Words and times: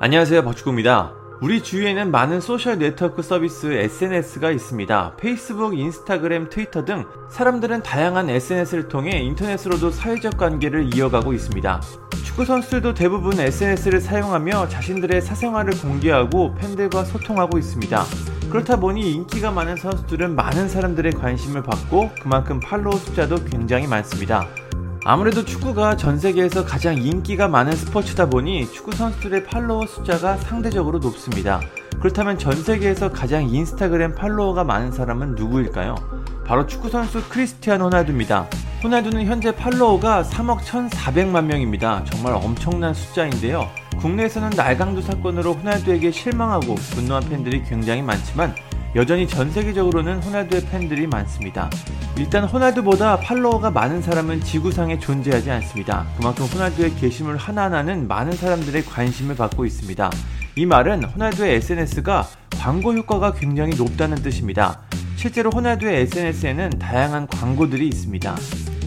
안녕하세요 0.00 0.44
박주구입니다. 0.44 1.12
우리 1.40 1.60
주위에는 1.60 2.12
많은 2.12 2.40
소셜 2.40 2.78
네트워크 2.78 3.20
서비스 3.20 3.66
SNS가 3.66 4.52
있습니다. 4.52 5.16
페이스북, 5.16 5.76
인스타그램, 5.76 6.48
트위터 6.48 6.84
등 6.84 7.04
사람들은 7.30 7.82
다양한 7.82 8.30
SNS를 8.30 8.86
통해 8.86 9.18
인터넷으로도 9.18 9.90
사회적 9.90 10.36
관계를 10.36 10.94
이어가고 10.94 11.32
있습니다. 11.32 11.82
축구 12.24 12.44
선수들도 12.44 12.94
대부분 12.94 13.40
SNS를 13.40 14.00
사용하며 14.00 14.68
자신들의 14.68 15.20
사생활을 15.20 15.76
공개하고 15.80 16.54
팬들과 16.54 17.02
소통하고 17.02 17.58
있습니다. 17.58 18.04
그렇다 18.50 18.78
보니 18.78 19.12
인기가 19.12 19.50
많은 19.50 19.74
선수들은 19.74 20.36
많은 20.36 20.68
사람들의 20.68 21.10
관심을 21.14 21.64
받고 21.64 22.12
그만큼 22.22 22.60
팔로워 22.60 22.94
숫자도 22.96 23.44
굉장히 23.46 23.88
많습니다. 23.88 24.46
아무래도 25.04 25.44
축구가 25.44 25.96
전 25.96 26.18
세계에서 26.18 26.64
가장 26.64 26.98
인기가 26.98 27.48
많은 27.48 27.72
스포츠다 27.72 28.26
보니 28.26 28.70
축구 28.72 28.92
선수들의 28.92 29.44
팔로워 29.44 29.86
숫자가 29.86 30.36
상대적으로 30.38 30.98
높습니다. 30.98 31.60
그렇다면 32.00 32.38
전 32.38 32.52
세계에서 32.52 33.10
가장 33.10 33.48
인스타그램 33.48 34.14
팔로워가 34.14 34.64
많은 34.64 34.92
사람은 34.92 35.34
누구일까요? 35.34 35.94
바로 36.46 36.66
축구 36.66 36.88
선수 36.88 37.22
크리스티안 37.28 37.80
호날두입니다. 37.80 38.46
호날두는 38.82 39.26
현재 39.26 39.54
팔로워가 39.54 40.22
3억 40.22 40.60
1,400만 40.60 41.44
명입니다. 41.44 42.04
정말 42.04 42.34
엄청난 42.34 42.94
숫자인데요. 42.94 43.68
국내에서는 43.98 44.50
날강도 44.50 45.00
사건으로 45.00 45.54
호날두에게 45.54 46.10
실망하고 46.10 46.74
분노한 46.74 47.28
팬들이 47.28 47.62
굉장히 47.64 48.02
많지만 48.02 48.54
여전히 48.94 49.26
전 49.26 49.50
세계적으로는 49.50 50.22
호날두의 50.22 50.66
팬들이 50.66 51.06
많습니다. 51.06 51.68
일단 52.18 52.44
호날두보다 52.44 53.20
팔로워가 53.20 53.70
많은 53.70 54.02
사람은 54.02 54.40
지구상에 54.40 54.98
존재하지 54.98 55.52
않습니다. 55.52 56.04
그만큼 56.16 56.46
호날두의 56.46 56.96
게시물 56.96 57.36
하나하나는 57.36 58.08
많은 58.08 58.32
사람들의 58.32 58.86
관심을 58.86 59.36
받고 59.36 59.64
있습니다. 59.64 60.10
이 60.56 60.66
말은 60.66 61.04
호날두의 61.04 61.54
SNS가 61.54 62.26
광고 62.58 62.92
효과가 62.92 63.34
굉장히 63.34 63.76
높다는 63.76 64.16
뜻입니다. 64.16 64.80
실제로 65.14 65.50
호날두의 65.50 66.02
SNS에는 66.02 66.70
다양한 66.80 67.28
광고들이 67.28 67.86
있습니다. 67.86 68.34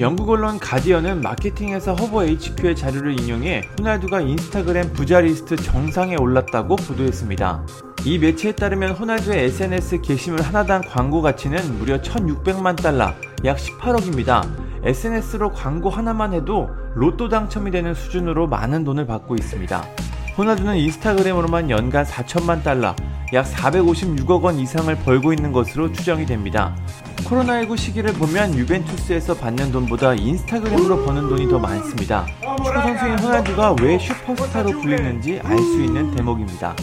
영국 0.00 0.28
언론 0.28 0.58
가디언은 0.58 1.22
마케팅에서 1.22 1.94
Hopper 1.94 2.26
HQ의 2.26 2.76
자료를 2.76 3.18
인용해 3.18 3.62
호날두가 3.78 4.20
인스타그램 4.20 4.92
부자 4.92 5.20
리스트 5.20 5.56
정상에 5.56 6.16
올랐다고 6.16 6.76
보도했습니다. 6.76 7.93
이 8.04 8.18
매체에 8.18 8.52
따르면 8.52 8.92
호날두의 8.92 9.44
SNS 9.44 10.02
게시물 10.02 10.42
하나당 10.42 10.82
광고 10.86 11.22
가치는 11.22 11.78
무려 11.78 12.02
1,600만 12.02 12.76
달러, 12.80 13.14
약 13.46 13.56
18억입니다. 13.56 14.46
SNS로 14.84 15.50
광고 15.52 15.88
하나만 15.88 16.34
해도 16.34 16.68
로또 16.94 17.30
당첨이 17.30 17.70
되는 17.70 17.94
수준으로 17.94 18.46
많은 18.46 18.84
돈을 18.84 19.06
받고 19.06 19.36
있습니다. 19.36 19.82
호날두는 20.36 20.76
인스타그램으로만 20.76 21.70
연간 21.70 22.04
4천만 22.04 22.62
달러, 22.62 22.94
약 23.32 23.46
456억 23.46 24.42
원 24.42 24.58
이상을 24.58 24.94
벌고 24.96 25.32
있는 25.32 25.52
것으로 25.52 25.90
추정이 25.90 26.26
됩니다. 26.26 26.76
코로나19 27.24 27.78
시기를 27.78 28.12
보면 28.12 28.54
유벤투스에서 28.54 29.34
받는 29.34 29.72
돈보다 29.72 30.12
인스타그램으로 30.12 31.06
버는 31.06 31.28
돈이 31.30 31.48
더 31.48 31.58
많습니다. 31.58 32.26
축구 32.62 32.64
선수인 32.70 33.18
호날두가 33.18 33.76
왜 33.80 33.98
슈퍼스타로 33.98 34.72
불리는지 34.72 35.40
알 35.42 35.56
수 35.56 35.82
있는 35.82 36.14
대목입니다. 36.14 36.76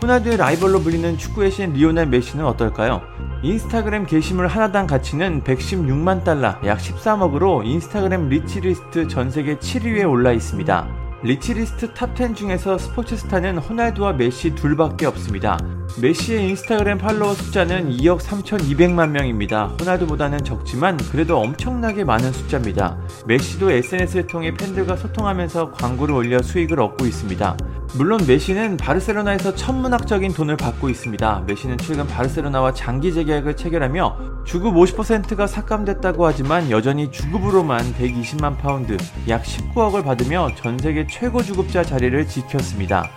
호날두의 0.00 0.36
라이벌로 0.36 0.80
불리는 0.80 1.18
축구의 1.18 1.50
신 1.50 1.72
리오넬 1.72 2.06
메시는 2.06 2.44
어떨까요? 2.44 3.02
인스타그램 3.42 4.06
게시물 4.06 4.46
하나당 4.46 4.86
가치는 4.86 5.42
116만 5.42 6.22
달러, 6.22 6.56
약 6.64 6.78
13억으로 6.78 7.66
인스타그램 7.66 8.28
rich 8.28 8.68
list 8.68 9.08
전 9.08 9.30
세계 9.30 9.56
7위에 9.56 10.08
올라 10.08 10.32
있습니다. 10.32 10.88
rich 11.24 11.59
list 11.59 11.94
top 11.94 12.19
10 12.19 12.36
중에서 12.36 12.78
스포츠 12.78 13.16
스타는 13.16 13.58
호날두와 13.58 14.12
메시 14.12 14.54
둘밖에 14.54 15.06
없습니다. 15.06 15.58
메시의 16.00 16.48
인스타그램 16.50 16.98
팔로워 16.98 17.34
숫자는 17.34 17.90
2억 17.96 18.20
3,200만 18.20 19.10
명입니다. 19.10 19.74
호날두보다는 19.80 20.44
적지만 20.44 20.96
그래도 21.10 21.38
엄청나게 21.40 22.04
많은 22.04 22.32
숫자입니다. 22.32 22.96
메시도 23.26 23.70
SNS를 23.70 24.26
통해 24.28 24.54
팬들과 24.54 24.96
소통하면서 24.96 25.72
광고를 25.72 26.14
올려 26.14 26.40
수익을 26.40 26.80
얻고 26.80 27.04
있습니다. 27.04 27.56
물론 27.94 28.20
메시는 28.28 28.76
바르셀로나에서 28.76 29.54
천문학적인 29.54 30.34
돈을 30.34 30.56
받고 30.56 30.88
있습니다. 30.88 31.44
메시는 31.46 31.78
최근 31.78 32.06
바르셀로나와 32.06 32.74
장기 32.74 33.12
재계약을 33.12 33.56
체결하며 33.56 34.44
주급 34.44 34.74
50%가 34.74 35.46
삭감됐다고 35.46 36.26
하지만 36.26 36.70
여전히 36.70 37.10
주급으로만 37.10 37.94
120만 37.94 38.58
파운드, 38.58 38.96
약 39.28 39.42
19억을 39.42 40.04
받으며 40.04 40.50
전 40.54 40.78
세계 40.78 41.06
최고 41.06 41.42
주급자 41.42 41.82
자리를 41.82 42.28
지켰습니다. 42.28 43.10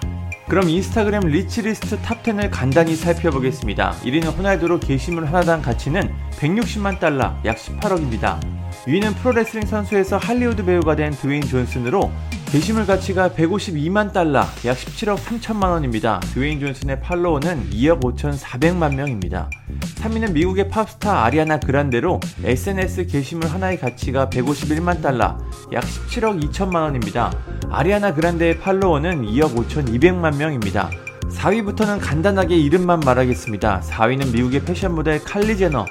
그럼 0.51 0.67
인스타그램 0.67 1.22
rich 1.22 1.59
list 1.59 1.97
top 2.02 2.19
10을 2.19 2.50
간단히 2.51 2.94
살펴보겠습니다. 2.97 3.94
1위는 4.03 4.38
호날두로 4.38 4.81
게시물 4.81 5.25
하나당 5.25 5.62
가치는 5.62 6.13
160만 6.31 7.00
달러, 7.00 7.38
약 7.45 7.56
18억입니다. 7.56 8.38
2위는 8.85 9.16
프로레슬링 9.16 9.66
선수에서 9.66 10.17
할리우드 10.17 10.66
배우가 10.66 10.97
된 10.97 11.11
드웨인 11.11 11.41
존슨으로 11.41 12.11
게시물 12.51 12.85
가치가 12.85 13.29
152만 13.29 14.11
달러, 14.11 14.41
약 14.66 14.75
17억 14.75 15.19
3천만 15.19 15.69
원입니다. 15.69 16.19
드웨인 16.34 16.59
존슨의 16.59 17.00
팔로워는 17.00 17.69
2억 17.69 18.01
5천4백만 18.01 18.95
명입니다. 18.95 19.50
3위는 20.01 20.34
미국의 20.34 20.67
팝스타 20.67 21.23
아리아나 21.23 21.61
그란데로 21.61 22.19
SNS 22.44 23.06
게시물 23.06 23.47
하나의 23.47 23.79
가치가 23.79 24.29
151만 24.29 25.01
달러, 25.01 25.38
약 25.72 25.81
17억 25.81 26.44
2천만 26.44 26.81
원입니다. 26.81 27.31
아리아나 27.74 28.14
그란데의 28.14 28.59
팔로워는 28.59 29.26
2억 29.26 29.56
5천2백만 29.56 30.36
명입니다. 30.36 30.90
4위부터는 31.30 32.00
간단하게 32.02 32.58
이름만 32.58 33.00
말하겠습니다. 33.00 33.80
4위는 33.80 34.34
미국의 34.34 34.66
패션 34.66 34.94
모델 34.94 35.24
칼리 35.24 35.58
제너, 35.58 35.86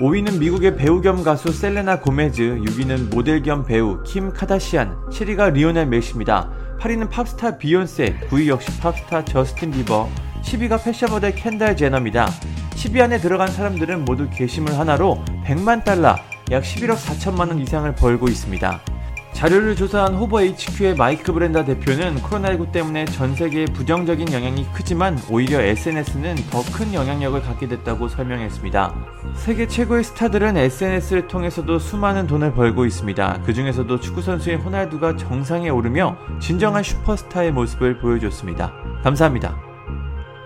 5위는 0.00 0.38
미국의 0.38 0.76
배우 0.76 1.02
겸 1.02 1.22
가수 1.22 1.52
셀레나 1.52 2.00
고메즈, 2.00 2.62
6위는 2.64 3.14
모델 3.14 3.42
겸 3.42 3.66
배우 3.66 4.02
킴 4.02 4.32
카다시안, 4.32 4.96
7위가 5.10 5.52
리오넬 5.52 5.86
메시입니다. 5.86 6.50
8위는 6.80 7.10
팝스타 7.10 7.58
비욘세, 7.58 8.18
9위 8.30 8.46
역시 8.46 8.80
팝스타 8.80 9.26
저스틴 9.26 9.72
비버, 9.72 10.08
10위가 10.42 10.82
패션 10.82 11.10
모델 11.10 11.34
켄달 11.34 11.76
제너입니다. 11.76 12.30
10위 12.70 13.00
안에 13.02 13.18
들어간 13.18 13.48
사람들은 13.48 14.06
모두 14.06 14.26
게시물 14.30 14.72
하나로 14.72 15.22
100만 15.44 15.84
달러, 15.84 16.16
약 16.50 16.62
11억 16.62 16.96
4천만 16.96 17.48
원 17.48 17.58
이상을 17.58 17.94
벌고 17.94 18.28
있습니다. 18.28 18.95
자료를 19.36 19.76
조사한 19.76 20.14
호버 20.14 20.40
HQ의 20.40 20.94
마이크 20.96 21.30
브렌다 21.30 21.66
대표는 21.66 22.16
코로나19 22.22 22.72
때문에 22.72 23.04
전 23.04 23.34
세계에 23.34 23.66
부정적인 23.66 24.32
영향이 24.32 24.66
크지만 24.72 25.18
오히려 25.28 25.60
SNS는 25.60 26.36
더 26.50 26.62
큰 26.72 26.94
영향력을 26.94 27.42
갖게 27.42 27.68
됐다고 27.68 28.08
설명했습니다. 28.08 28.94
세계 29.34 29.68
최고의 29.68 30.04
스타들은 30.04 30.56
SNS를 30.56 31.28
통해서도 31.28 31.78
수많은 31.78 32.26
돈을 32.26 32.54
벌고 32.54 32.86
있습니다. 32.86 33.42
그 33.44 33.52
중에서도 33.52 34.00
축구선수인 34.00 34.58
호날두가 34.60 35.16
정상에 35.16 35.68
오르며 35.68 36.16
진정한 36.40 36.82
슈퍼스타의 36.82 37.52
모습을 37.52 37.98
보여줬습니다. 37.98 38.72
감사합니다. 39.04 39.54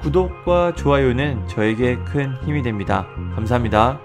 구독과 0.02 0.74
좋아요는 0.74 1.46
저에게 1.46 1.96
큰 2.06 2.34
힘이 2.44 2.62
됩니다. 2.62 3.06
감사합니다. 3.36 4.00